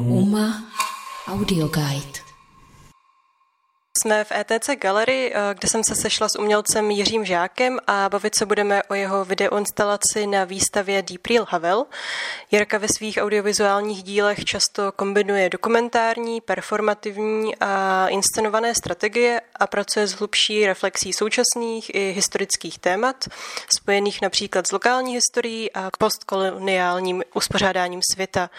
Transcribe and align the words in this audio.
Uma 0.00 0.64
Audio 1.26 1.68
Guide. 1.68 2.22
Jsme 4.02 4.24
v 4.24 4.32
ETC 4.32 4.76
Gallery, 4.76 5.32
eh, 5.34 5.54
kde 5.54 5.68
jsem 5.68 5.84
se 5.84 5.94
sešla 5.94 6.28
s 6.28 6.38
umělcem 6.38 6.90
Jiřím 6.90 7.24
Žákem 7.24 7.78
a 7.86 8.08
bavit 8.08 8.34
se 8.34 8.46
budeme 8.46 8.82
o 8.82 8.94
jeho 8.94 9.24
videoinstalaci 9.24 10.26
na 10.26 10.44
výstavě 10.44 11.02
Deep 11.02 11.26
Real 11.26 11.46
Havel. 11.48 11.84
Jirka 12.50 12.78
ve 12.78 12.88
svých 12.88 13.18
audiovizuálních 13.22 14.02
dílech 14.02 14.44
často 14.44 14.92
kombinuje 14.92 15.50
dokumentární, 15.50 16.40
performativní 16.40 17.56
a 17.56 18.08
inscenované 18.08 18.74
strategie 18.74 19.40
a 19.60 19.66
pracuje 19.66 20.06
s 20.06 20.12
hlubší 20.12 20.66
reflexí 20.66 21.12
současných 21.12 21.94
i 21.94 22.12
historických 22.12 22.78
témat, 22.78 23.24
spojených 23.78 24.22
například 24.22 24.66
s 24.66 24.72
lokální 24.72 25.14
historií 25.14 25.72
a 25.72 25.90
postkoloniálním 25.98 27.22
uspořádáním 27.34 28.00
světa. 28.12 28.50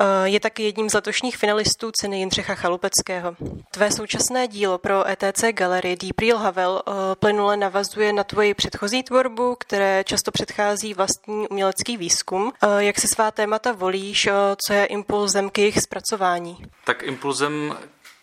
Eh, 0.00 0.28
je 0.28 0.40
taky 0.40 0.62
jedním 0.62 0.90
z 0.90 0.94
letošních 0.94 1.36
finalistů 1.36 1.90
ceny 1.92 2.18
Jindřicha 2.18 2.54
Chalupeckého. 2.54 3.36
Tvé 3.70 3.90
současné 3.90 4.48
dílo 4.48 4.78
pro 4.78 5.08
ETC 5.08 5.44
Gallery 5.52 5.96
Deep 5.96 6.20
Real 6.20 6.38
Havel 6.38 6.82
eh, 6.86 6.92
plynule 7.14 7.56
navazuje 7.56 8.12
na 8.12 8.24
tvoji 8.24 8.54
předchozí 8.54 9.02
tvorbu, 9.02 9.56
které 9.60 10.04
často 10.04 10.30
předchází 10.30 10.94
vlastní 10.94 11.48
umělecký 11.48 11.96
výzkum. 11.96 12.52
Eh, 12.62 12.84
jak 12.84 13.00
si 13.00 13.08
svá 13.08 13.30
témata 13.30 13.72
volíš, 13.72 14.28
co 14.66 14.72
je 14.72 14.84
impulzem 14.84 15.50
k 15.50 15.58
jejich 15.58 15.80
zpracování? 15.80 16.66
Tak 16.84 17.02
impulzem 17.02 17.76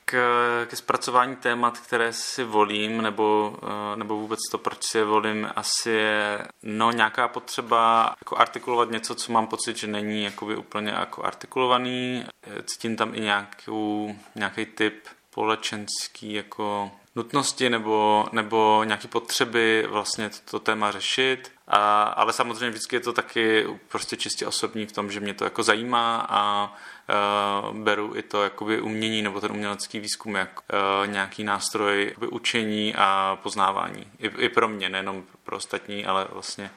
k, 0.05 0.65
ke 0.69 0.75
zpracování 0.75 1.35
témat, 1.35 1.79
které 1.79 2.13
si 2.13 2.43
volím, 2.43 3.01
nebo, 3.01 3.57
eh, 3.63 3.95
nebo 3.95 4.15
vůbec 4.15 4.39
to, 4.51 4.57
proč 4.57 4.83
si 4.83 4.97
je 4.97 5.03
volím, 5.03 5.49
asi 5.55 5.89
je 5.89 6.47
no, 6.63 6.91
nějaká 6.91 7.27
potřeba 7.27 8.13
jako 8.21 8.37
artikulovat 8.37 8.91
něco, 8.91 9.15
co 9.15 9.31
mám 9.31 9.47
pocit, 9.47 9.77
že 9.77 9.87
není 9.87 10.23
jakoby 10.23 10.55
úplně 10.55 10.91
jako 10.91 11.25
artikulovaný. 11.25 12.25
Cítím 12.65 12.95
tam 12.95 13.15
i 13.15 13.19
nějakou, 13.19 14.15
nějaký 14.35 14.65
typ 14.65 15.07
společenský 15.33 16.33
jako 16.33 16.91
nutnosti 17.15 17.69
nebo, 17.69 18.25
nebo 18.31 18.83
nějaké 18.83 19.07
potřeby 19.07 19.87
vlastně 19.89 20.29
to, 20.29 20.37
to 20.51 20.59
téma 20.59 20.91
řešit. 20.91 21.51
A, 21.67 22.03
ale 22.03 22.33
samozřejmě 22.33 22.69
vždycky 22.69 22.95
je 22.95 22.99
to 22.99 23.13
taky 23.13 23.67
prostě 23.87 24.17
čistě 24.17 24.47
osobní 24.47 24.85
v 24.85 24.91
tom, 24.91 25.11
že 25.11 25.19
mě 25.19 25.33
to 25.33 25.43
jako 25.43 25.63
zajímá 25.63 26.27
a 26.29 26.73
uh, 27.09 27.77
beru 27.77 28.15
i 28.15 28.21
to 28.21 28.43
jakoby 28.43 28.81
umění 28.81 29.21
nebo 29.21 29.41
ten 29.41 29.51
umělecký 29.51 29.99
výzkum 29.99 30.35
jak 30.35 30.49
uh, 30.59 31.07
nějaký 31.07 31.43
nástroj 31.43 32.05
jakoby 32.07 32.27
učení 32.27 32.95
a 32.95 33.37
poznávání. 33.43 34.07
I, 34.19 34.27
I 34.37 34.49
pro 34.49 34.67
mě, 34.67 34.89
nejenom 34.89 35.23
pro 35.43 35.57
ostatní, 35.57 36.05
ale 36.05 36.27
vlastně 36.31 36.71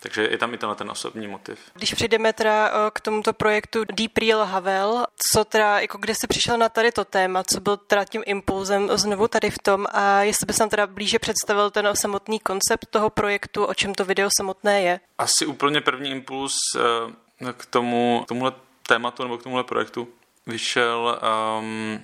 takže 0.00 0.22
je 0.22 0.38
tam 0.38 0.54
i 0.54 0.58
tenhle 0.58 0.76
ten 0.76 0.90
osobní 0.90 1.26
motiv. 1.26 1.58
Když 1.74 1.94
přijdeme 1.94 2.32
teda 2.32 2.68
eh, 2.68 2.90
k 2.92 3.00
tomuto 3.00 3.32
projektu 3.32 3.84
Deep 3.92 4.18
Real 4.18 4.44
Havel, 4.44 5.06
co 5.32 5.44
teda, 5.44 5.80
jako 5.80 5.98
kde 5.98 6.14
jsi 6.14 6.26
přišel 6.26 6.58
na 6.58 6.68
tady 6.68 6.92
to 6.92 7.04
téma, 7.04 7.42
co 7.44 7.60
byl 7.60 7.76
teda 7.76 8.04
tím 8.04 8.22
impulzem 8.26 8.88
znovu 8.94 9.28
tady 9.28 9.50
v 9.50 9.58
tom 9.58 9.86
a 9.90 10.22
jestli 10.22 10.46
bys 10.46 10.58
nám 10.58 10.68
teda 10.68 10.86
blíže 10.86 11.18
představil 11.18 11.70
ten 11.70 11.88
samotný 11.94 12.40
koncept 12.40 12.86
toho 12.90 13.10
projektu, 13.10 13.64
o 13.64 13.74
čem 13.74 13.94
to 13.94 14.04
video 14.04 14.28
samotné 14.38 14.82
je? 14.82 15.00
Asi 15.18 15.46
úplně 15.46 15.80
první 15.80 16.10
impuls 16.10 16.52
k 17.56 17.66
tomu, 17.66 18.22
k 18.24 18.28
tomuhle 18.28 18.52
tématu 18.88 19.22
nebo 19.22 19.38
k 19.38 19.42
tomuhle 19.42 19.64
projektu 19.64 20.08
vyšel 20.46 21.20
um, 21.60 22.00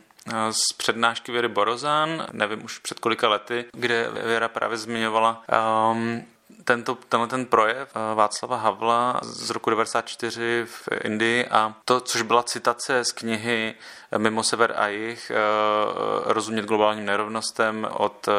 z 0.50 0.72
přednášky 0.72 1.32
Věry 1.32 1.48
Borozán, 1.48 2.26
nevím 2.32 2.64
už 2.64 2.78
před 2.78 3.00
kolika 3.00 3.28
lety, 3.28 3.64
kde 3.72 4.10
Věra 4.24 4.48
právě 4.48 4.76
zmiňovala 4.76 5.44
um, 5.92 6.24
tento, 6.64 6.94
tenhle 7.08 7.28
ten 7.28 7.46
projev 7.46 7.88
eh, 7.96 8.14
Václava 8.14 8.56
Havla 8.56 9.20
z 9.22 9.50
roku 9.50 9.70
94 9.70 10.66
v 10.66 10.88
Indii 11.04 11.46
a 11.46 11.74
to, 11.84 12.00
což 12.00 12.22
byla 12.22 12.42
citace 12.42 13.04
z 13.04 13.12
knihy 13.12 13.74
Mimo 14.18 14.42
sever 14.42 14.74
a 14.76 14.88
jich, 14.88 15.30
eh, 15.30 15.34
rozumět 16.32 16.66
globálním 16.66 17.04
nerovnostem 17.04 17.88
od 17.90 18.28
eh, 18.28 18.32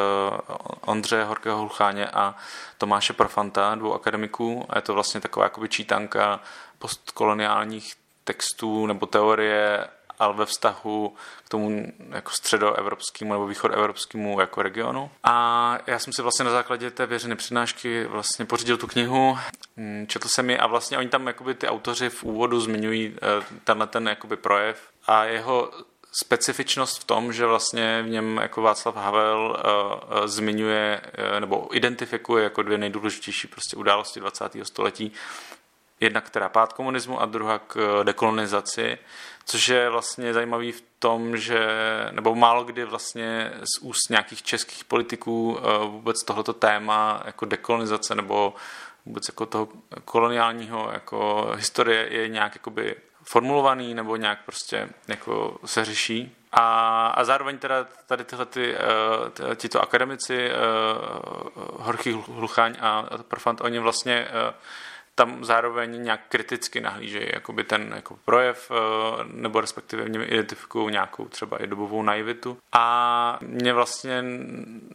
Ondřeje 0.80 1.24
Horkého 1.24 1.58
Hulcháně 1.58 2.08
a 2.08 2.34
Tomáše 2.78 3.12
Profanta, 3.12 3.74
dvou 3.74 3.94
akademiků. 3.94 4.66
A 4.68 4.78
je 4.78 4.82
to 4.82 4.94
vlastně 4.94 5.20
taková 5.20 5.46
jakoby 5.46 5.68
čítanka 5.68 6.40
postkoloniálních 6.78 7.94
textů 8.26 8.86
nebo 8.86 9.06
teorie 9.06 9.88
ale 10.18 10.34
ve 10.34 10.46
vztahu 10.46 11.14
k 11.44 11.48
tomu 11.48 11.92
jako 12.10 12.30
středoevropskému 12.30 13.32
nebo 13.32 13.46
východoevropskému 13.46 14.40
jako 14.40 14.62
regionu. 14.62 15.10
A 15.24 15.78
já 15.86 15.98
jsem 15.98 16.12
si 16.12 16.22
vlastně 16.22 16.44
na 16.44 16.50
základě 16.50 16.90
té 16.90 17.06
věřené 17.06 17.36
přednášky 17.36 18.04
vlastně 18.04 18.44
pořídil 18.44 18.76
tu 18.76 18.86
knihu, 18.86 19.38
mm, 19.76 20.06
četl 20.08 20.28
jsem 20.28 20.50
ji 20.50 20.58
a 20.58 20.66
vlastně 20.66 20.98
oni 20.98 21.08
tam 21.08 21.26
jakoby 21.26 21.54
ty 21.54 21.68
autoři 21.68 22.10
v 22.10 22.24
úvodu 22.24 22.60
zmiňují 22.60 23.16
eh, 23.16 23.44
tenhle 23.64 23.86
ten 23.86 24.08
jakoby 24.08 24.36
projev 24.36 24.88
a 25.06 25.24
jeho 25.24 25.70
specifičnost 26.22 27.00
v 27.00 27.04
tom, 27.04 27.32
že 27.32 27.46
vlastně 27.46 28.02
v 28.02 28.08
něm 28.08 28.36
jako 28.42 28.62
Václav 28.62 28.96
Havel 28.96 29.62
uh, 29.64 30.18
uh, 30.18 30.26
zmiňuje 30.26 31.00
uh, 31.00 31.40
nebo 31.40 31.76
identifikuje 31.76 32.44
jako 32.44 32.62
dvě 32.62 32.78
nejdůležitější 32.78 33.48
prostě 33.48 33.76
události 33.76 34.20
20. 34.20 34.44
století. 34.62 35.12
Jedna, 36.00 36.20
která 36.20 36.48
pád 36.48 36.72
komunismu 36.72 37.20
a 37.20 37.26
druhá 37.26 37.58
k 37.58 38.02
dekolonizaci 38.04 38.98
což 39.46 39.68
je 39.68 39.90
vlastně 39.90 40.34
zajímavý 40.34 40.72
v 40.72 40.82
tom, 40.98 41.36
že, 41.36 41.68
nebo 42.10 42.34
málo 42.34 42.64
kdy 42.64 42.84
vlastně 42.84 43.52
z 43.60 43.82
úst 43.82 44.10
nějakých 44.10 44.42
českých 44.42 44.84
politiků 44.84 45.58
eh, 45.58 45.86
vůbec 45.86 46.24
tohleto 46.24 46.52
téma 46.52 47.22
jako 47.24 47.44
dekolonizace 47.44 48.14
nebo 48.14 48.54
vůbec 49.06 49.28
jako 49.28 49.46
toho 49.46 49.68
koloniálního 50.04 50.90
jako 50.92 51.50
historie 51.56 52.08
je 52.10 52.28
nějak 52.28 52.54
jakoby 52.54 52.96
formulovaný 53.22 53.94
nebo 53.94 54.16
nějak 54.16 54.38
prostě 54.44 54.88
jako 55.08 55.58
se 55.64 55.84
řeší. 55.84 56.36
A, 56.52 57.06
a 57.06 57.24
zároveň 57.24 57.58
teda 57.58 57.86
tady 58.06 58.24
tyhle 58.24 58.46
ty, 58.46 58.74
uh, 58.74 59.54
tyto 59.54 59.82
akademici, 59.82 60.50
uh, 60.50 61.84
Horchý 61.84 62.12
Hluchaň 62.12 62.76
a 62.80 63.04
Profant, 63.28 63.60
oni 63.60 63.78
vlastně 63.78 64.28
tam 65.16 65.44
zároveň 65.44 66.02
nějak 66.02 66.20
kriticky 66.28 66.80
nahlížejí 66.80 67.26
jakoby 67.34 67.64
ten 67.64 67.92
jako 67.96 68.18
projev, 68.24 68.70
eh, 68.70 69.24
nebo 69.24 69.60
respektive 69.60 70.04
v 70.04 70.10
něm 70.10 70.22
identifikují 70.22 70.92
nějakou 70.92 71.24
třeba 71.24 71.62
i 71.62 71.66
dobovou 71.66 72.02
naivitu. 72.02 72.58
A 72.72 73.38
mě 73.40 73.72
vlastně 73.72 74.24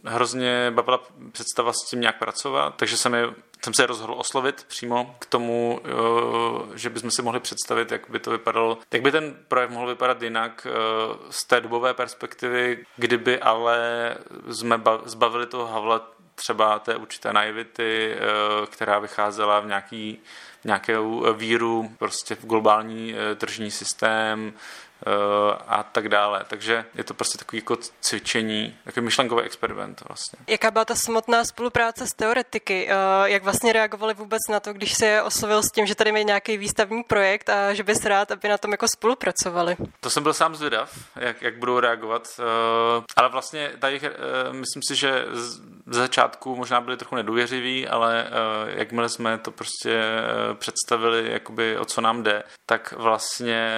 hrozně 0.04 0.70
bavila 0.70 1.00
představa 1.32 1.72
s 1.72 1.90
tím 1.90 2.00
nějak 2.00 2.18
pracovat, 2.18 2.74
takže 2.76 2.96
jsem, 2.96 3.14
je, 3.14 3.26
jsem 3.64 3.74
se 3.74 3.86
rozhodl 3.86 4.14
oslovit 4.16 4.64
přímo 4.68 5.16
k 5.18 5.26
tomu, 5.26 5.80
eh, 5.84 6.78
že 6.78 6.90
bychom 6.90 7.10
si 7.10 7.22
mohli 7.22 7.40
představit, 7.40 7.92
jak 7.92 8.10
by 8.10 8.18
to 8.18 8.30
vypadalo, 8.30 8.78
jak 8.92 9.02
by 9.02 9.12
ten 9.12 9.36
projev 9.48 9.70
mohl 9.70 9.86
vypadat 9.86 10.22
jinak 10.22 10.66
eh, 10.70 10.72
z 11.30 11.46
té 11.46 11.60
dobové 11.60 11.94
perspektivy, 11.94 12.84
kdyby 12.96 13.40
ale 13.40 13.78
jsme 14.50 14.80
zbavili 15.04 15.46
toho 15.46 15.66
Havla 15.66 16.12
třeba 16.34 16.78
té 16.78 16.96
určité 16.96 17.32
naivity, 17.32 18.14
eh, 18.14 18.18
která 18.66 18.98
vycházela 18.98 19.60
v 19.60 19.66
nějaký, 19.66 20.18
nějakou 20.64 21.34
víru 21.34 21.90
prostě 21.98 22.34
v 22.34 22.46
globální 22.46 23.14
eh, 23.14 23.34
tržní 23.34 23.70
systém, 23.70 24.52
a 25.68 25.82
tak 25.82 26.08
dále. 26.08 26.44
Takže 26.48 26.84
je 26.94 27.04
to 27.04 27.14
prostě 27.14 27.38
takový 27.38 27.58
jako 27.58 27.76
cvičení, 28.00 28.76
takový 28.84 29.04
myšlenkový 29.04 29.42
experiment 29.42 30.02
vlastně. 30.08 30.38
Jaká 30.46 30.70
byla 30.70 30.84
ta 30.84 30.94
samotná 30.94 31.44
spolupráce 31.44 32.06
s 32.06 32.14
teoretiky? 32.14 32.88
Eh, 32.90 32.94
jak 33.24 33.44
vlastně 33.44 33.72
reagovali 33.72 34.14
vůbec 34.14 34.40
na 34.50 34.60
to, 34.60 34.72
když 34.72 34.94
se 34.94 35.06
je 35.06 35.22
oslovil 35.22 35.62
s 35.62 35.70
tím, 35.70 35.86
že 35.86 35.94
tady 35.94 36.12
mají 36.12 36.24
nějaký 36.24 36.56
výstavní 36.56 37.02
projekt 37.02 37.48
a 37.48 37.74
že 37.74 37.82
bys 37.82 38.04
rád, 38.04 38.30
aby 38.30 38.48
na 38.48 38.58
tom 38.58 38.70
jako 38.70 38.88
spolupracovali? 38.88 39.76
To 40.00 40.10
jsem 40.10 40.22
byl 40.22 40.34
sám 40.34 40.56
zvědav, 40.56 40.98
jak, 41.16 41.42
jak 41.42 41.58
budou 41.58 41.80
reagovat, 41.80 42.28
eh, 42.38 42.42
ale 43.16 43.28
vlastně 43.28 43.70
tady 43.78 44.00
myslím 44.50 44.82
si, 44.82 44.96
že 44.96 45.24
z 45.32 45.60
začátku 45.86 46.56
možná 46.56 46.80
byli 46.80 46.96
trochu 46.96 47.16
nedůvěřiví, 47.16 47.88
ale 47.88 48.26
jakmile 48.66 49.08
jsme 49.08 49.38
to 49.38 49.50
prostě 49.50 50.02
představili, 50.54 51.32
jakoby 51.32 51.78
o 51.78 51.84
co 51.84 52.00
nám 52.00 52.22
jde, 52.22 52.42
tak 52.66 52.92
vlastně 52.92 53.70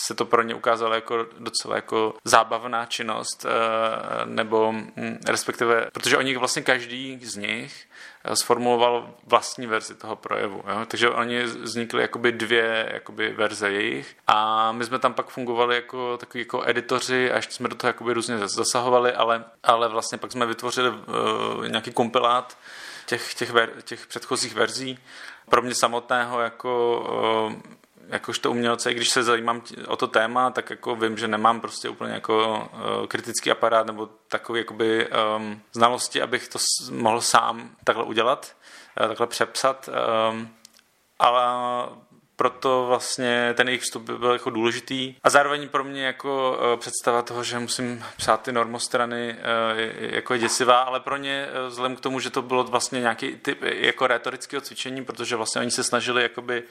se 0.00 0.14
to 0.14 0.24
pro 0.24 0.42
ně 0.42 0.54
ukázalo 0.54 0.94
jako 0.94 1.26
docela 1.38 1.76
jako 1.76 2.14
zábavná 2.24 2.86
činnost, 2.86 3.46
eh, 3.46 3.50
nebo 4.24 4.72
hm, 4.72 5.18
respektive, 5.28 5.88
protože 5.92 6.16
oni 6.16 6.36
vlastně 6.36 6.62
každý 6.62 7.18
z 7.22 7.36
nich 7.36 7.88
eh, 8.24 8.36
sformuloval 8.36 9.14
vlastní 9.26 9.66
verzi 9.66 9.94
toho 9.94 10.16
projevu. 10.16 10.64
Jo? 10.68 10.86
Takže 10.86 11.10
oni 11.10 11.42
vznikly 11.42 12.02
jakoby 12.02 12.32
dvě 12.32 12.90
jakoby 12.92 13.32
verze 13.32 13.70
jejich 13.70 14.16
a 14.26 14.72
my 14.72 14.84
jsme 14.84 14.98
tam 14.98 15.14
pak 15.14 15.28
fungovali 15.28 15.74
jako 15.74 16.16
takový 16.16 16.40
jako 16.40 16.62
editoři 16.66 17.32
a 17.32 17.36
ještě 17.36 17.52
jsme 17.52 17.68
do 17.68 17.74
toho 17.74 17.88
jakoby 17.88 18.12
různě 18.12 18.48
zasahovali, 18.48 19.12
ale, 19.12 19.44
ale 19.62 19.88
vlastně 19.88 20.18
pak 20.18 20.32
jsme 20.32 20.46
vytvořili 20.46 20.90
uh, 20.90 21.68
nějaký 21.68 21.92
kompilát 21.92 22.58
těch, 23.06 23.34
těch, 23.34 23.50
ver, 23.50 23.70
těch 23.84 24.06
předchozích 24.06 24.54
verzí. 24.54 24.98
Pro 25.50 25.62
mě 25.62 25.74
samotného 25.74 26.40
jako 26.40 27.00
uh, 27.46 27.72
jakožto 28.08 28.50
umělce, 28.50 28.94
když 28.94 29.08
se 29.08 29.22
zajímám 29.22 29.62
o 29.86 29.96
to 29.96 30.06
téma, 30.06 30.50
tak 30.50 30.70
jako 30.70 30.96
vím, 30.96 31.18
že 31.18 31.28
nemám 31.28 31.60
prostě 31.60 31.88
úplně 31.88 32.12
jako 32.12 32.68
uh, 32.72 33.06
kritický 33.06 33.50
aparát 33.50 33.86
nebo 33.86 34.08
takový 34.28 34.60
jakoby 34.60 35.08
um, 35.36 35.62
znalosti, 35.72 36.22
abych 36.22 36.48
to 36.48 36.58
mohl 36.90 37.20
sám 37.20 37.70
takhle 37.84 38.04
udělat, 38.04 38.56
uh, 39.00 39.06
takhle 39.06 39.26
přepsat. 39.26 39.88
Um, 40.32 40.48
ale 41.18 41.44
proto 42.42 42.84
vlastně 42.86 43.54
ten 43.56 43.68
jejich 43.68 43.82
vstup 43.82 44.10
byl 44.10 44.32
jako 44.32 44.50
důležitý. 44.50 45.14
A 45.22 45.30
zároveň 45.30 45.68
pro 45.68 45.84
mě 45.84 46.06
jako 46.06 46.58
uh, 46.58 46.80
představa 46.80 47.22
toho, 47.22 47.44
že 47.44 47.58
musím 47.58 48.04
psát 48.16 48.42
ty 48.42 48.52
normostrany, 48.52 49.36
uh, 49.36 49.78
jako 49.98 50.34
je 50.34 50.40
děsivá, 50.40 50.82
ale 50.82 51.00
pro 51.00 51.16
ně 51.16 51.48
uh, 51.48 51.68
vzhledem 51.68 51.96
k 51.96 52.00
tomu, 52.00 52.20
že 52.20 52.30
to 52.30 52.42
bylo 52.42 52.64
vlastně 52.64 53.00
nějaký 53.00 53.36
typ 53.36 53.62
jako 53.62 54.06
retorického 54.06 54.60
cvičení, 54.60 55.04
protože 55.04 55.36
vlastně 55.36 55.60
oni 55.60 55.70
se 55.70 55.84
snažili 55.84 56.22
jakoby 56.22 56.62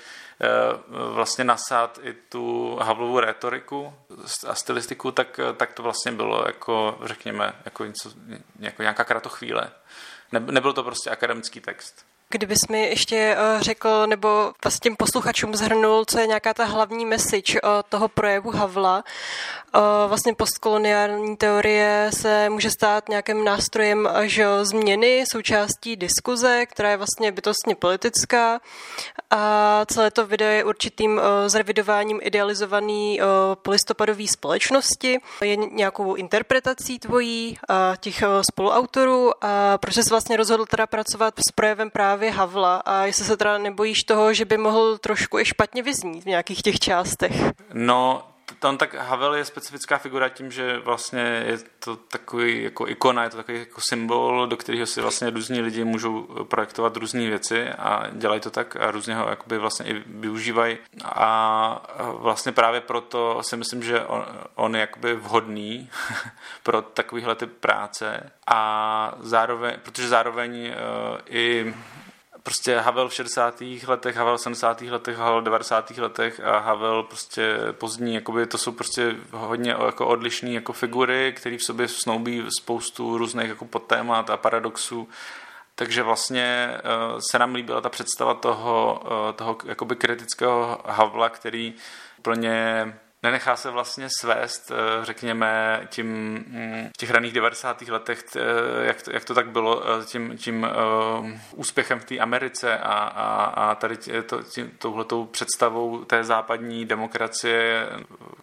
vlastně 0.90 1.44
nasát 1.44 2.00
i 2.04 2.14
tu 2.14 2.76
Havlovu 2.82 3.20
retoriku 3.20 3.94
a 4.48 4.56
stylistiku, 4.56 5.12
tak, 5.12 5.40
tak 5.58 5.74
to 5.74 5.84
vlastně 5.84 6.12
bylo 6.12 6.44
jako, 6.48 6.98
řekněme, 7.04 7.54
jako, 7.66 7.86
něco, 7.86 8.10
jako 8.60 8.82
nějaká 8.82 9.04
kratochvíle. 9.04 9.72
Ne, 10.32 10.40
nebyl 10.40 10.74
to 10.74 10.84
prostě 10.84 11.10
akademický 11.10 11.60
text. 11.60 12.11
Kdybys 12.32 12.68
mi 12.70 12.82
ještě 12.82 13.36
eh, 13.38 13.64
řekl, 13.64 14.08
nebo 14.08 14.54
vlastně 14.64 14.90
těm 14.90 14.96
posluchačům 14.96 15.56
zhrnul, 15.56 16.06
co 16.06 16.20
je 16.20 16.28
nějaká 16.28 16.54
ta 16.54 16.66
hlavní 16.66 17.06
message 17.06 17.60
eh, 17.64 17.68
toho 17.90 18.08
projevu 18.08 18.52
Havla, 18.52 19.04
eh, 19.76 19.80
vlastně 20.08 20.34
postkoloniální 20.34 21.38
teorie 21.38 22.10
se 22.14 22.50
může 22.50 22.72
stát 22.72 23.10
nějakým 23.10 23.44
nástrojem 23.44 24.08
až 24.08 24.42
změny, 24.62 25.24
součástí 25.32 25.96
diskuze, 25.96 26.66
která 26.66 26.90
je 26.90 26.98
vlastně 26.98 27.32
bytostně 27.32 27.76
politická. 27.76 28.60
A 29.32 29.86
celé 29.86 30.12
to 30.12 30.26
video 30.28 30.50
je 30.50 30.64
určitým 30.64 31.22
zrevidováním 31.48 32.20
idealizovaný 32.22 33.20
polistopadové 33.62 34.28
společnosti, 34.28 35.20
je 35.44 35.56
nějakou 35.56 36.16
interpretací 36.16 37.00
tvojí 37.00 37.58
těch 38.00 38.24
spoluautorů. 38.52 39.32
A 39.46 39.78
proč 39.78 39.96
jsi 39.96 40.10
vlastně 40.10 40.38
rozhodl 40.38 40.66
teda 40.66 40.88
pracovat 40.88 41.34
s 41.48 41.52
projevem 41.52 41.90
právě 41.90 42.21
právě 42.22 42.38
Havla 42.38 42.78
a 42.78 43.06
jestli 43.06 43.26
se 43.26 43.38
teda 43.38 43.58
nebojíš 43.58 44.04
toho, 44.04 44.34
že 44.34 44.46
by 44.46 44.58
mohl 44.58 44.98
trošku 44.98 45.40
i 45.40 45.46
špatně 45.46 45.84
vyznít 45.84 46.24
v 46.24 46.26
nějakých 46.26 46.62
těch 46.62 46.80
částech. 46.80 47.32
No, 47.74 48.24
tam 48.60 48.78
tak 48.78 48.94
Havel 48.94 49.36
je 49.36 49.46
specifická 49.46 49.98
figura 49.98 50.30
tím, 50.30 50.52
že 50.52 50.80
vlastně 50.80 51.44
je 51.48 51.58
to 51.80 51.96
takový 51.96 52.64
jako 52.64 52.88
ikona, 52.88 53.24
je 53.24 53.30
to 53.30 53.38
takový 53.38 53.60
jako 53.60 53.82
symbol, 53.82 54.48
do 54.48 54.58
kterého 54.58 54.86
si 54.86 55.02
vlastně 55.02 55.30
různí 55.30 55.62
lidi 55.62 55.84
můžou 55.84 56.22
projektovat 56.44 56.98
různé 56.98 57.28
věci 57.28 57.70
a 57.70 58.04
dělají 58.12 58.42
to 58.42 58.52
tak 58.52 58.76
a 58.76 58.92
různě 58.92 59.16
ho 59.16 59.30
jakoby 59.30 59.58
vlastně 59.58 59.86
i 59.86 60.04
využívají 60.06 60.78
a 61.06 61.90
vlastně 62.18 62.52
právě 62.52 62.82
proto 62.82 63.44
si 63.44 63.58
myslím, 63.58 63.84
že 63.84 64.02
on, 64.02 64.26
on 64.56 64.76
je 64.76 64.82
jakoby 64.82 65.16
vhodný 65.16 65.90
pro 66.64 66.82
takovýhle 66.82 67.36
typ 67.36 67.52
práce 67.60 68.32
a 68.48 69.16
zároveň, 69.20 69.74
protože 69.84 70.08
zároveň 70.08 70.54
uh, 70.54 71.18
i 71.26 71.74
prostě 72.44 72.78
Havel 72.78 73.10
v 73.10 73.14
60. 73.14 73.64
letech, 73.88 74.16
Havel 74.16 74.38
v 74.38 74.42
70. 74.42 74.82
letech, 74.82 75.18
Havel 75.18 75.42
v 75.42 75.44
90. 75.44 75.98
letech 75.98 76.40
a 76.40 76.60
Havel 76.60 77.04
prostě 77.04 77.58
pozdní, 77.72 78.16
jakoby 78.16 78.46
to 78.46 78.58
jsou 78.58 78.72
prostě 78.72 79.16
hodně 79.32 79.72
jako 79.86 80.08
odlišné 80.08 80.50
jako 80.50 80.74
figury, 80.74 81.34
které 81.38 81.58
v 81.58 81.64
sobě 81.64 81.88
snoubí 81.88 82.44
spoustu 82.60 83.18
různých 83.18 83.50
jako 83.50 83.66
podtémat 83.66 84.30
a 84.30 84.38
paradoxů. 84.38 85.10
Takže 85.76 86.04
vlastně 86.04 86.78
uh, 87.14 87.20
se 87.32 87.40
nám 87.40 87.56
líbila 87.56 87.82
ta 87.82 87.90
představa 87.90 88.34
toho, 88.34 89.02
uh, 89.04 89.36
toho 89.36 89.58
jakoby 89.66 89.96
kritického 89.96 90.82
Havla, 90.86 91.30
který 91.30 91.74
plně 92.22 92.94
nenechá 93.24 93.56
se 93.56 93.72
vlastně 93.72 94.08
svést, 94.22 94.72
eh, 94.72 95.06
řekněme, 95.06 95.82
tím 95.90 96.08
mm, 96.08 96.90
v 96.94 96.98
těch 96.98 97.12
raných 97.12 97.34
90. 97.34 97.82
letech, 97.90 98.24
eh, 98.36 98.86
jak 98.86 99.02
to, 99.02 99.12
jak 99.12 99.26
to 99.26 99.34
tak 99.34 99.50
bylo, 99.50 99.84
eh, 99.84 100.06
tím, 100.06 100.38
tím 100.38 100.68
úspěchem 101.56 102.00
v 102.00 102.06
té 102.06 102.20
Americe 102.20 102.78
a, 102.78 102.94
a, 102.94 103.44
a 103.44 103.76
tady 103.76 103.98
to, 104.26 104.44
tím, 104.44 104.72
touhletou 104.78 105.26
představou 105.26 106.06
té 106.06 106.24
západní 106.24 106.86
demokracie, 106.86 107.90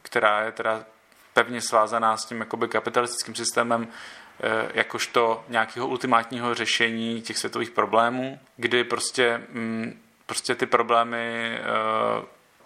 která 0.02 0.44
je 0.44 0.52
teda 0.52 0.84
pevně 1.32 1.60
svázaná 1.60 2.16
s 2.16 2.25
tím 2.25 2.40
jakoby 2.40 2.69
kapitalistickým 2.69 3.34
systémem, 3.34 3.88
jakožto 4.75 5.44
nějakého 5.48 5.88
ultimátního 5.88 6.54
řešení 6.54 7.22
těch 7.22 7.38
světových 7.38 7.70
problémů, 7.70 8.40
kdy 8.56 8.84
prostě, 8.84 9.42
mm, 9.52 10.00
prostě 10.26 10.54
ty 10.54 10.66
problémy 10.66 11.58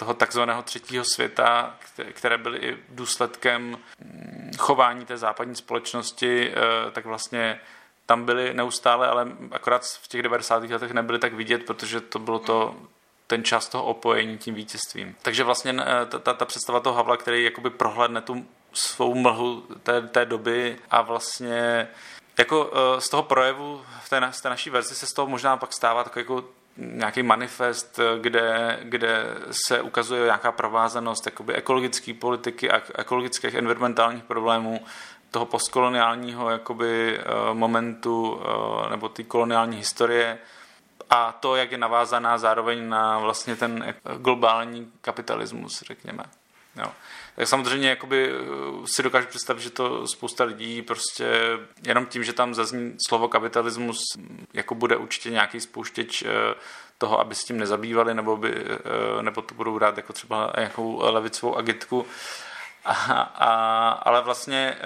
toho 0.02 0.14
takzvaného 0.14 0.62
třetího 0.62 1.04
světa, 1.04 1.75
které 2.12 2.38
byly 2.38 2.58
i 2.58 2.76
důsledkem 2.88 3.62
mm, 4.04 4.50
chování 4.58 5.06
té 5.06 5.16
západní 5.16 5.56
společnosti, 5.56 6.50
eh, 6.50 6.90
tak 6.90 7.04
vlastně 7.04 7.60
tam 8.06 8.25
byly 8.25 8.54
neustále, 8.54 9.08
ale 9.08 9.28
akorát 9.50 9.82
v 10.02 10.08
těch 10.08 10.22
90. 10.22 10.62
letech 10.62 10.93
nebyly 10.93 11.19
tak 11.19 11.32
vidět, 11.34 11.66
protože 11.66 12.00
to 12.00 12.19
bylo 12.19 12.38
to 12.38 12.76
ten 13.26 13.44
čas 13.44 13.69
toho 13.69 13.84
opojení 13.84 14.38
tím 14.38 14.54
vítězstvím. 14.54 15.16
Takže 15.22 15.44
vlastně 15.44 15.76
eh, 15.81 16.06
ta, 16.06 16.19
ta, 16.19 16.34
ta 16.34 16.44
představa 16.44 16.81
toho 16.81 16.96
Havla, 16.96 17.16
který 17.16 17.44
jakoby 17.44 17.70
prohlédne 17.70 18.20
tu 18.20 18.46
svou 18.72 19.14
mlhu 19.14 19.66
té, 19.82 20.02
té 20.02 20.25
doby 20.25 20.78
a 20.90 21.02
vlastně 21.02 21.88
jako 22.38 22.70
eh, 22.72 23.00
z 23.00 23.08
toho 23.08 23.22
projevu 23.22 23.82
v 24.05 24.08
té, 24.08 24.28
z 24.31 24.40
té 24.40 24.48
naší 24.48 24.70
verzi 24.70 24.94
se 24.94 25.06
z 25.06 25.12
toho 25.12 25.28
možná 25.28 25.56
pak 25.56 25.72
stává 25.72 26.05
takový 26.05 26.22
jako 26.22 26.44
nějaký 26.76 27.22
manifest, 27.22 28.00
kde, 28.20 28.78
kde 28.82 29.24
se 29.50 29.80
ukazuje 29.80 30.24
nějaká 30.24 30.52
provázanost 30.52 31.26
jakoby 31.26 31.54
ekologické 31.54 32.14
politiky 32.14 32.70
a 32.70 32.82
ekologických 32.98 33.54
environmentálních 33.54 34.24
problémů 34.24 34.80
toho 35.30 35.46
postkoloniálního 35.46 36.50
jakoby, 36.50 37.19
eh, 37.19 37.24
momentu 37.54 38.40
eh, 38.42 38.90
nebo 38.90 39.08
té 39.08 39.22
koloniální 39.22 39.76
historie 39.76 40.38
a 41.10 41.32
to, 41.32 41.56
jak 41.56 41.72
je 41.72 41.78
navázaná 41.78 42.38
zároveň 42.38 42.88
na 42.88 43.19
vlastně 43.19 43.56
ten 43.56 43.94
globální 44.19 44.92
kapitalismus, 45.00 45.82
řekněme. 45.86 46.24
Jo. 46.76 46.92
Tak 47.37 47.49
samozřejmě 47.49 47.88
jakoby 47.88 48.31
eh, 48.31 48.37
si 48.87 49.02
dokážu 49.02 49.26
představit, 49.26 49.61
že 49.61 49.70
to 49.70 50.06
spousta 50.06 50.44
lidí 50.44 50.82
prostě 50.82 51.26
jenom 51.87 52.06
tím, 52.06 52.25
že 52.25 52.32
tam 52.32 52.55
zazní 52.55 52.96
slovo 53.06 53.29
kapitalismus, 53.29 53.99
jako 54.55 54.75
bude 54.75 54.96
určitě 54.96 55.31
nějaký 55.31 55.61
spouštěč 55.61 56.23
eh, 56.23 56.29
toho, 56.99 57.20
aby 57.20 57.34
s 57.34 57.44
tím 57.44 57.58
nezabývali, 57.58 58.14
nebo, 58.14 58.37
by, 58.37 58.55
eh, 58.55 59.23
nebo 59.23 59.43
to 59.43 59.55
budou 59.55 59.75
brát 59.75 59.96
jako 59.96 60.12
třeba 60.12 60.52
nějakou 60.56 61.00
levicovou 61.02 61.56
agitku, 61.56 62.06
a, 62.84 62.93
a, 63.23 63.88
ale 63.90 64.23
vlastně 64.23 64.76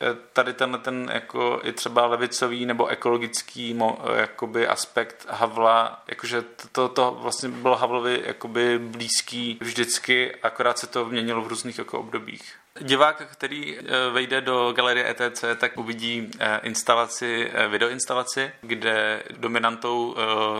eh, 0.00 0.16
tady 0.32 0.52
ten, 0.52 0.80
ten 0.82 1.10
jako 1.14 1.60
i 1.64 1.72
třeba 1.72 2.06
levicový 2.06 2.66
nebo 2.66 2.86
ekologický 2.86 3.74
mo, 3.74 3.98
jakoby 4.14 4.68
aspekt 4.68 5.26
Havla, 5.30 6.02
jakože 6.08 6.44
to, 6.72 6.88
to, 6.88 7.18
vlastně 7.20 7.48
bylo 7.48 7.76
Havlovi 7.76 8.22
jakoby 8.26 8.78
blízký 8.78 9.58
vždycky, 9.60 10.34
akorát 10.42 10.78
se 10.78 10.86
to 10.86 11.04
měnilo 11.04 11.42
v 11.42 11.46
různých 11.46 11.78
jako 11.78 12.00
obdobích. 12.00 12.54
Divák, 12.80 13.22
který 13.32 13.78
eh, 13.78 13.82
vejde 14.12 14.40
do 14.40 14.72
galerie 14.72 15.10
ETC, 15.10 15.44
tak 15.56 15.78
uvidí 15.78 16.30
eh, 16.38 16.60
instalaci, 16.62 17.50
videoinstalaci, 17.68 18.52
kde 18.60 19.22
dominantou, 19.38 20.16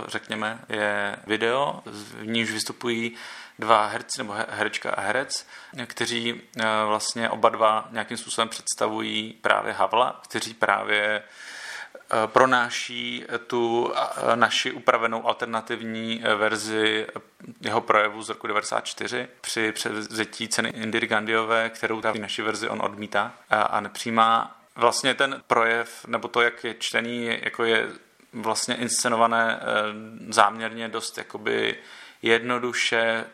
řekněme, 0.06 0.58
je 0.68 1.16
video, 1.26 1.80
v 1.86 2.26
níž 2.26 2.52
vystupují 2.52 3.16
dva 3.58 3.86
herci, 3.86 4.18
nebo 4.18 4.34
herečka 4.48 4.90
a 4.90 5.00
herec, 5.00 5.46
kteří 5.86 6.42
eh, 6.56 6.64
vlastně 6.86 7.30
oba 7.30 7.48
dva 7.48 7.88
nějakým 7.90 8.16
způsobem 8.16 8.48
představují 8.48 9.32
právě 9.32 9.72
Havla, 9.72 10.20
kteří 10.28 10.54
právě 10.54 11.22
eh, 11.22 12.26
pronáší 12.26 13.24
tu 13.46 13.92
eh, 13.96 14.36
naši 14.36 14.72
upravenou 14.72 15.28
alternativní 15.28 16.22
verzi 16.36 17.06
jeho 17.60 17.80
projevu 17.80 18.22
z 18.22 18.28
roku 18.28 18.46
94 18.46 19.28
při 19.40 19.72
převzetí 19.72 20.48
ceny 20.48 20.68
Indiry 20.68 21.06
Gandiové, 21.06 21.70
kterou 21.70 22.00
ta 22.00 22.12
naši 22.20 22.42
verzi 22.42 22.68
on 22.68 22.82
odmítá 22.82 23.32
a 23.50 23.80
nepřijímá. 23.80 24.60
Vlastně 24.76 25.14
ten 25.14 25.42
projev, 25.46 26.06
nebo 26.06 26.28
to, 26.28 26.40
jak 26.40 26.64
je 26.64 26.74
čtený, 26.74 27.38
jako 27.42 27.64
je 27.64 27.88
vlastně 28.32 28.74
inscenované 28.74 29.60
záměrně 30.28 30.88
dost 30.88 31.18
jakoby 31.18 31.76
jednoduše 32.22 33.24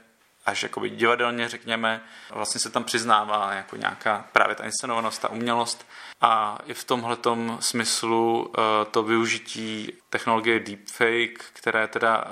až 0.46 0.62
jakoby 0.62 0.90
divadelně, 0.90 1.48
řekněme, 1.48 2.00
vlastně 2.30 2.60
se 2.60 2.70
tam 2.70 2.84
přiznává 2.84 3.52
jako 3.52 3.76
nějaká 3.76 4.28
právě 4.32 4.54
ta 4.54 4.64
inscenovanost, 4.64 5.22
ta 5.22 5.28
umělost. 5.28 5.86
A 6.20 6.58
i 6.66 6.74
v 6.74 6.84
tomhletom 6.84 7.58
smyslu 7.60 8.42
uh, 8.42 8.54
to 8.90 9.02
využití 9.02 9.92
technologie 10.10 10.60
deepfake, 10.60 11.44
které 11.52 11.88
teda 11.88 12.24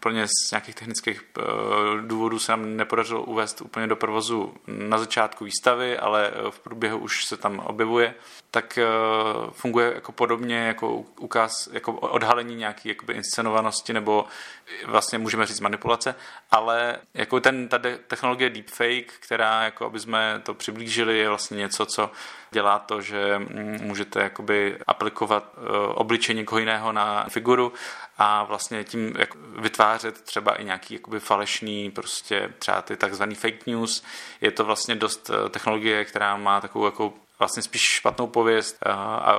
uh, 0.00 0.10
plně 0.10 0.26
z 0.26 0.50
nějakých 0.50 0.74
technických 0.74 1.24
uh, 1.38 1.44
důvodů 2.00 2.38
se 2.38 2.52
nám 2.52 2.76
nepodařilo 2.76 3.22
uvést 3.22 3.60
úplně 3.60 3.86
do 3.86 3.96
provozu 3.96 4.54
na 4.66 4.98
začátku 4.98 5.44
výstavy, 5.44 5.98
ale 5.98 6.32
v 6.50 6.58
průběhu 6.58 6.98
už 6.98 7.24
se 7.24 7.36
tam 7.36 7.58
objevuje, 7.58 8.14
tak 8.50 8.78
uh, 8.78 9.50
funguje 9.50 9.92
jako 9.94 10.12
podobně 10.12 10.56
jako 10.56 10.96
ukaz, 10.96 11.68
jako 11.72 11.92
odhalení 11.92 12.54
nějaké 12.54 12.88
jakoby 12.88 13.12
inscenovanosti 13.12 13.92
nebo 13.92 14.24
vlastně 14.86 15.18
můžeme 15.18 15.46
říct 15.46 15.60
manipulace, 15.60 16.14
ale 16.50 16.98
jako 17.14 17.40
ten, 17.40 17.68
ta 17.68 17.78
technologie 18.06 18.50
deepfake, 18.50 19.12
která 19.20 19.62
jako 19.62 19.86
aby 19.86 20.00
jsme 20.00 20.40
to 20.42 20.54
přiblížili, 20.54 21.18
je 21.18 21.28
vlastně 21.28 21.56
něco, 21.56 21.86
co 21.86 22.10
dělá 22.50 22.78
to, 22.78 23.00
že 23.00 23.38
mm, 23.38 23.78
můžete 23.82 24.22
jakoby 24.22 24.78
aplikovat 24.86 25.54
obličej 25.94 26.36
někoho 26.36 26.58
jiného 26.58 26.92
na 26.92 27.26
figuru 27.28 27.72
a 28.22 28.44
vlastně 28.44 28.84
tím 28.84 29.14
jak 29.18 29.34
vytvářet 29.58 30.20
třeba 30.20 30.54
i 30.54 30.64
nějaký 30.64 30.94
jakoby 30.94 31.20
falešný, 31.20 31.90
prostě 31.90 32.52
třeba 32.58 32.82
ty 32.82 32.96
takzvaný 32.96 33.34
fake 33.34 33.66
news. 33.66 34.02
Je 34.40 34.50
to 34.50 34.64
vlastně 34.64 34.94
dost 34.94 35.30
eh, 35.30 35.48
technologie, 35.48 36.04
která 36.04 36.36
má 36.36 36.60
takovou 36.60 36.84
jako 36.84 37.12
vlastně 37.40 37.62
spíš 37.62 37.82
špatnou 37.82 38.26
pověst 38.26 38.86
a 38.86 39.34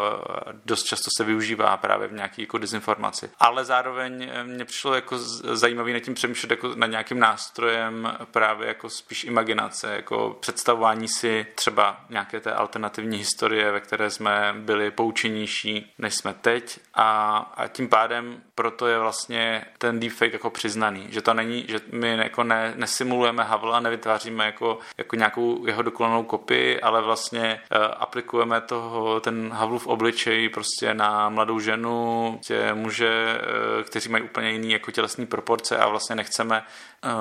dost 0.66 0.84
často 0.84 1.10
se 1.18 1.24
využívá 1.24 1.78
právě 1.78 2.08
v 2.08 2.14
nějaké 2.14 2.42
jako 2.42 2.58
dezinformaci. 2.58 3.30
Ale 3.40 3.66
zároveň 3.66 4.30
eh, 4.32 4.44
mě 4.44 4.66
přišlo 4.66 4.96
jako 4.96 5.18
zajímavý 5.54 5.94
nad 5.94 6.00
tím 6.00 6.14
přemýšlet 6.14 6.52
jako 6.52 6.76
nad 6.76 6.88
nějakým 6.88 7.20
nástrojem 7.20 8.18
právě 8.32 8.68
jako 8.68 8.90
spíš 8.90 9.24
imaginace, 9.24 9.96
jako 9.96 10.38
představování 10.40 11.08
si 11.08 11.46
třeba 11.56 12.06
nějaké 12.10 12.40
té 12.40 12.54
alternativní 12.54 13.18
historie, 13.18 13.72
ve 13.72 13.80
které 13.80 14.10
jsme 14.10 14.54
byli 14.58 14.92
poučenější, 14.92 15.94
než 15.98 16.16
jsme 16.16 16.34
teď 16.34 16.80
a, 16.94 17.38
a 17.38 17.68
tím 17.68 17.90
pádem 17.90 18.42
proto 18.62 18.88
je 18.88 19.00
vlastně 19.00 19.66
ten 19.78 20.00
deepfake 20.00 20.34
jako 20.34 20.50
přiznaný, 20.50 21.08
že 21.10 21.22
to 21.22 21.34
není, 21.34 21.66
že 21.68 21.80
my 21.92 22.18
jako 22.18 22.44
ne, 22.44 22.74
nesimulujeme 22.76 23.44
Havla, 23.44 23.80
nevytváříme 23.80 24.46
jako, 24.46 24.80
jako 24.98 25.16
nějakou 25.16 25.66
jeho 25.66 25.82
dokonanou 25.82 26.24
kopii, 26.24 26.82
ale 26.82 27.02
vlastně 27.02 27.62
uh, 27.72 27.86
aplikujeme 27.98 28.62
toho, 28.62 29.20
ten 29.20 29.52
Havlův 29.54 29.88
obličej 29.88 30.50
prostě 30.50 30.94
na 30.94 31.30
mladou 31.30 31.60
ženu, 31.60 32.40
tě 32.44 32.74
muže, 32.74 33.42
uh, 33.42 33.84
kteří 33.84 34.10
mají 34.10 34.24
úplně 34.24 34.52
jiný 34.52 34.72
jako 34.72 34.92
tělesný 34.92 35.26
proporce 35.26 35.78
a 35.78 35.88
vlastně 35.88 36.16
nechceme, 36.16 36.64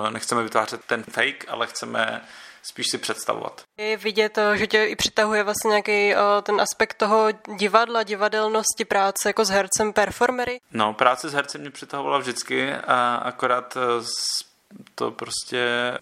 uh, 0.03 0.11
nechceme 0.11 0.43
vytvářet 0.43 0.81
ten 0.85 1.03
fake, 1.03 1.45
ale 1.49 1.67
chceme 1.67 2.21
spíš 2.63 2.87
si 2.91 2.99
představovat. 2.99 3.63
Je 3.79 3.97
vidět, 3.97 4.39
že 4.55 4.67
tě 4.67 4.85
i 4.85 4.97
přitahuje 4.97 5.43
vlastně 5.43 5.69
nějaký 5.69 6.15
ten 6.43 6.61
aspekt 6.61 6.95
toho 6.95 7.29
divadla, 7.59 8.03
divadelnosti 8.03 8.85
práce 8.85 9.29
jako 9.29 9.45
s 9.45 9.51
hercem, 9.51 9.93
performery? 9.93 10.61
No, 10.73 10.95
práce 10.95 11.29
s 11.29 11.33
hercem 11.33 11.61
mě 11.61 11.71
přitahovala 11.71 12.19
vždycky 12.19 12.73
a 12.73 13.15
akorát 13.15 13.77
e, 13.77 13.81
to 14.95 15.11
prostě 15.11 15.93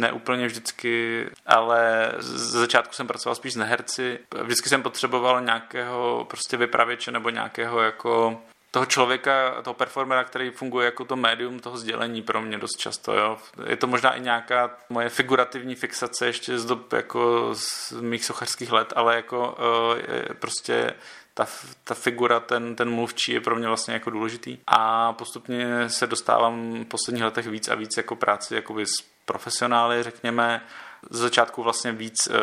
neúplně 0.00 0.46
vždycky, 0.46 1.26
ale 1.46 2.12
z 2.18 2.50
začátku 2.50 2.94
jsem 2.94 3.06
pracoval 3.06 3.34
spíš 3.34 3.52
s 3.52 3.56
neherci. 3.56 4.18
Vždycky 4.42 4.68
jsem 4.68 4.82
potřeboval 4.82 5.40
nějakého 5.40 6.26
prostě 6.30 6.56
vypravěče 6.56 7.10
nebo 7.10 7.30
nějakého 7.30 7.80
jako 7.80 8.40
toho 8.74 8.86
člověka, 8.86 9.62
toho 9.62 9.74
performera, 9.74 10.24
který 10.24 10.50
funguje 10.50 10.84
jako 10.84 11.04
to 11.04 11.16
médium 11.16 11.60
toho 11.60 11.76
sdělení 11.76 12.22
pro 12.22 12.42
mě 12.42 12.58
dost 12.58 12.76
často. 12.76 13.14
Jo. 13.14 13.38
Je 13.66 13.76
to 13.76 13.86
možná 13.86 14.14
i 14.14 14.20
nějaká 14.20 14.70
moje 14.88 15.08
figurativní 15.08 15.74
fixace 15.74 16.26
ještě 16.26 16.58
z 16.58 16.64
dob 16.64 16.92
jako 16.92 17.50
z 17.54 17.92
mých 17.92 18.24
sochařských 18.24 18.72
let, 18.72 18.92
ale 18.96 19.16
jako 19.16 19.56
uh, 19.58 20.34
prostě 20.34 20.94
ta, 21.34 21.46
ta 21.84 21.94
figura, 21.94 22.40
ten, 22.40 22.76
ten 22.76 22.90
mluvčí 22.90 23.32
je 23.32 23.40
pro 23.40 23.56
mě 23.56 23.68
vlastně 23.68 23.94
jako 23.94 24.10
důležitý. 24.10 24.58
A 24.66 25.12
postupně 25.12 25.88
se 25.88 26.06
dostávám 26.06 26.84
v 26.84 26.86
posledních 26.86 27.24
letech 27.24 27.46
víc 27.46 27.68
a 27.68 27.74
víc 27.74 27.96
jako 27.96 28.16
práci 28.16 28.62
s 28.84 29.02
profesionály, 29.24 30.02
řekněme. 30.02 30.64
Z 31.10 31.18
začátku 31.18 31.62
vlastně 31.62 31.92
víc 31.92 32.26
uh, 32.26 32.34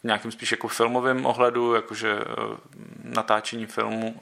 v 0.00 0.04
nějakým 0.04 0.32
spíš 0.32 0.50
jako 0.50 0.68
filmovém 0.68 1.26
ohledu, 1.26 1.74
jakože 1.74 2.14
uh, 2.14 2.56
natáčení 3.04 3.66
filmu, 3.66 4.20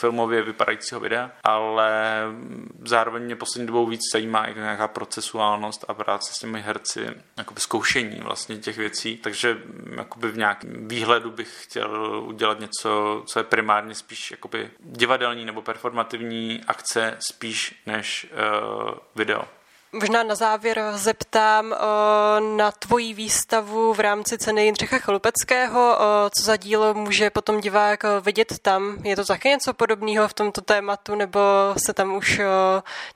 filmově 0.00 0.42
vypadajícího 0.42 1.00
videa, 1.00 1.30
ale 1.44 2.22
zároveň 2.84 3.22
mě 3.22 3.36
poslední 3.36 3.66
dobou 3.66 3.86
víc 3.86 4.00
zajímá 4.12 4.46
i 4.46 4.54
nějaká 4.54 4.88
procesuálnost 4.88 5.84
a 5.88 5.94
práce 5.94 6.32
s 6.34 6.38
těmi 6.38 6.60
herci, 6.60 7.06
jakoby 7.38 7.60
zkoušení 7.60 8.20
vlastně 8.20 8.56
těch 8.58 8.78
věcí, 8.78 9.16
takže 9.16 9.58
jakoby 9.96 10.28
v 10.28 10.36
nějakém 10.36 10.88
výhledu 10.88 11.30
bych 11.30 11.64
chtěl 11.64 12.22
udělat 12.26 12.60
něco, 12.60 13.22
co 13.26 13.38
je 13.38 13.44
primárně 13.44 13.94
spíš 13.94 14.30
jakoby 14.30 14.70
divadelní 14.80 15.44
nebo 15.44 15.62
performativní 15.62 16.60
akce 16.66 17.16
spíš 17.18 17.82
než 17.86 18.26
uh, 18.32 18.90
video. 19.14 19.59
Možná 19.92 20.22
na 20.22 20.34
závěr 20.34 20.82
zeptám 20.94 21.74
na 22.56 22.70
tvoji 22.70 23.14
výstavu 23.14 23.94
v 23.94 24.00
rámci 24.00 24.38
ceny 24.38 24.64
Jindřicha 24.64 24.98
Chalupeckého. 24.98 25.98
Co 26.30 26.42
za 26.42 26.56
dílo 26.56 26.94
může 26.94 27.30
potom 27.30 27.60
divák 27.60 28.02
vidět 28.24 28.58
tam? 28.62 28.96
Je 29.04 29.16
to 29.16 29.24
také 29.24 29.48
něco 29.48 29.72
podobného 29.72 30.28
v 30.28 30.34
tomto 30.34 30.60
tématu, 30.60 31.14
nebo 31.14 31.40
se 31.76 31.92
tam 31.92 32.16
už 32.16 32.40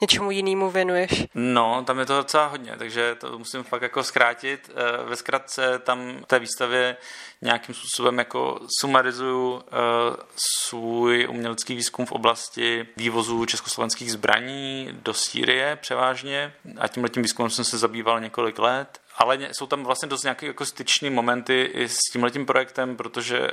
něčemu 0.01 0.31
jinému 0.31 0.71
věnuješ? 0.71 1.25
No, 1.35 1.85
tam 1.87 1.99
je 1.99 2.07
to 2.07 2.17
docela 2.17 2.47
hodně, 2.47 2.73
takže 2.79 3.15
to 3.15 3.39
musím 3.39 3.63
fakt 3.63 3.83
jako 3.83 4.05
zkrátit. 4.05 4.71
Ve 5.05 5.17
zkratce 5.17 5.79
tam 5.79 6.19
v 6.23 6.27
té 6.27 6.39
výstavě 6.39 6.97
nějakým 7.43 7.75
způsobem 7.75 8.19
jako 8.19 8.61
sumarizuju 8.81 9.63
svůj 10.37 11.27
umělecký 11.31 11.75
výzkum 11.75 12.07
v 12.07 12.13
oblasti 12.13 12.87
vývozu 12.97 13.47
československých 13.47 14.13
zbraní 14.13 14.89
do 14.93 15.15
Sýrie 15.15 15.79
převážně 15.81 16.53
a 16.79 16.89
tímhle 16.89 17.11
tím 17.11 17.23
výzkumem 17.23 17.51
jsem 17.51 17.65
se 17.65 17.79
zabýval 17.79 18.21
několik 18.21 18.59
let, 18.59 19.01
ale 19.17 19.39
jsou 19.53 19.67
tam 19.67 19.85
vlastně 19.85 20.09
dost 20.09 20.23
nějaké 20.23 20.47
jako 20.47 20.67
styční 20.67 21.11
momenty 21.11 21.71
i 21.75 21.89
s 21.89 21.99
tímhletím 22.13 22.47
projektem, 22.47 22.97
protože 22.97 23.41
uh, 23.41 23.49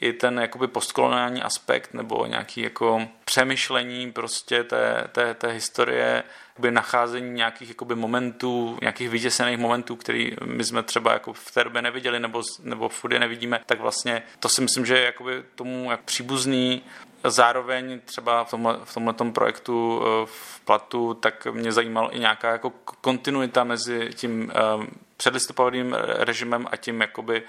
i 0.00 0.12
ten 0.12 0.38
jakoby 0.38 0.68
postkoloniální 0.68 1.42
aspekt 1.42 1.94
nebo 1.94 2.26
nějaký 2.26 2.60
jako 2.60 3.08
přemýšlení 3.24 4.12
prostě 4.12 4.64
té, 4.64 5.08
té, 5.12 5.34
té 5.34 5.48
historie, 5.48 6.24
jakoby 6.48 6.70
nacházení 6.70 7.30
nějakých 7.30 7.68
jakoby 7.68 7.94
momentů, 7.94 8.78
nějakých 8.80 9.08
vyděsených 9.08 9.58
momentů, 9.58 9.96
který 9.96 10.32
my 10.44 10.64
jsme 10.64 10.82
třeba 10.82 11.12
jako 11.12 11.32
v 11.32 11.50
té 11.50 11.64
době 11.64 11.82
neviděli 11.82 12.20
nebo, 12.20 12.42
nebo 12.62 12.88
v 12.88 13.04
nevidíme, 13.04 13.60
tak 13.66 13.80
vlastně 13.80 14.22
to 14.40 14.48
si 14.48 14.60
myslím, 14.60 14.86
že 14.86 14.98
je 14.98 15.04
jakoby 15.04 15.44
tomu 15.54 15.90
jak 15.90 16.00
příbuzný 16.00 16.82
Zároveň 17.26 18.00
třeba 18.04 18.44
v, 18.44 18.50
tomhle, 18.50 18.76
v 18.84 19.32
projektu 19.32 20.02
eh, 20.02 20.26
v 20.26 20.60
Platu, 20.64 21.14
tak 21.14 21.46
mě 21.46 21.72
zajímalo 21.72 22.16
i 22.16 22.18
nějaká 22.18 22.52
jako 22.52 22.72
kontinuita 23.00 23.64
mezi 23.64 24.10
tím 24.14 24.52
eh, 24.54 24.86
předlistopadovým 25.16 25.96
režimem 25.98 26.68
a 26.70 26.76
tím 26.76 27.00
jakoby 27.00 27.42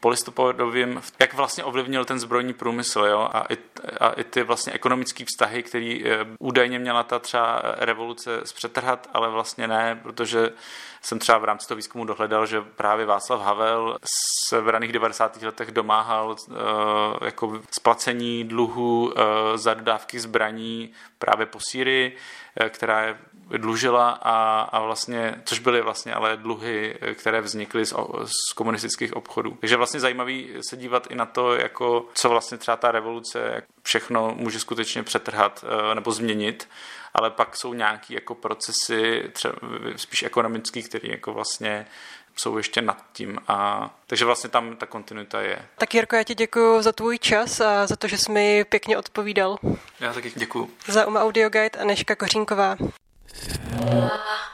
polistopadovým, 0.00 1.02
jak 1.20 1.34
vlastně 1.34 1.64
ovlivnil 1.64 2.04
ten 2.04 2.18
zbrojní 2.18 2.52
průmysl 2.52 3.00
jo? 3.00 3.28
A, 3.32 3.46
i, 3.52 3.58
a 4.00 4.08
i 4.08 4.24
ty 4.24 4.42
vlastně 4.42 4.72
ekonomické 4.72 5.24
vztahy, 5.24 5.62
který 5.62 6.04
eh, 6.06 6.26
údajně 6.38 6.78
měla 6.78 7.02
ta 7.02 7.18
třeba 7.18 7.62
revoluce 7.64 8.40
zpřetrhat, 8.44 9.08
ale 9.12 9.30
vlastně 9.30 9.68
ne, 9.68 10.00
protože 10.02 10.50
jsem 11.02 11.18
třeba 11.18 11.38
v 11.38 11.44
rámci 11.44 11.68
toho 11.68 11.76
výzkumu 11.76 12.04
dohledal, 12.04 12.46
že 12.46 12.60
právě 12.60 13.06
Václav 13.06 13.40
Havel 13.40 13.96
se 14.48 14.60
v 14.60 14.68
raných 14.68 14.92
90. 14.92 15.42
letech 15.42 15.70
domáhal 15.70 16.36
uh, 16.48 16.56
jako 17.24 17.60
splacení 17.70 18.44
dluhu 18.44 19.06
uh, 19.06 19.12
za 19.54 19.74
dodávky 19.74 20.20
zbraní 20.20 20.92
právě 21.18 21.46
po 21.46 21.58
Sýrii, 21.70 22.16
která 22.68 23.02
je 23.02 23.18
dlužila 23.48 24.10
a, 24.10 24.60
a 24.60 24.80
vlastně, 24.80 25.34
což 25.44 25.58
byly 25.58 25.82
vlastně 25.82 26.14
ale 26.14 26.36
dluhy, 26.36 26.98
které 27.14 27.40
vznikly 27.40 27.86
z, 27.86 27.94
z 28.24 28.52
komunistických 28.52 29.16
obchodů. 29.16 29.56
Takže 29.60 29.76
vlastně 29.76 30.00
zajímavý 30.00 30.50
se 30.68 30.76
dívat 30.76 31.06
i 31.10 31.14
na 31.14 31.26
to, 31.26 31.54
jako 31.54 32.06
co 32.14 32.28
vlastně 32.28 32.58
třeba 32.58 32.76
ta 32.76 32.92
revoluce 32.92 33.62
všechno 33.82 34.34
může 34.36 34.60
skutečně 34.60 35.02
přetrhat 35.02 35.64
nebo 35.94 36.12
změnit 36.12 36.68
ale 37.14 37.30
pak 37.30 37.56
jsou 37.56 37.74
nějaký 37.74 38.14
jako 38.14 38.34
procesy 38.34 39.30
třeba 39.32 39.54
spíš 39.96 40.22
ekonomický, 40.22 40.82
které 40.82 41.08
jako 41.08 41.32
vlastně 41.32 41.86
jsou 42.36 42.56
ještě 42.56 42.82
nad 42.82 43.04
tím. 43.12 43.38
A, 43.48 43.90
takže 44.06 44.24
vlastně 44.24 44.50
tam 44.50 44.76
ta 44.76 44.86
kontinuita 44.86 45.40
je. 45.40 45.58
Tak 45.78 45.94
Jirko, 45.94 46.16
já 46.16 46.24
ti 46.24 46.34
děkuji 46.34 46.82
za 46.82 46.92
tvůj 46.92 47.18
čas 47.18 47.60
a 47.60 47.86
za 47.86 47.96
to, 47.96 48.08
že 48.08 48.18
jsi 48.18 48.32
mi 48.32 48.64
pěkně 48.64 48.98
odpovídal. 48.98 49.58
Já 50.00 50.12
taky 50.12 50.32
děkuji. 50.36 50.70
Za 50.86 51.06
Uma 51.06 51.22
Audio 51.22 51.50
Guide 51.50 51.78
a 51.80 51.84
Neška 51.84 52.16
Kořínková. 52.16 52.76
あ。 53.80 54.51